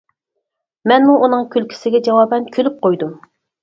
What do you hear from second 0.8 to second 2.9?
مەنمۇ ئۇنىڭ كۈلكىسىگە جاۋابەن كۈلۈپ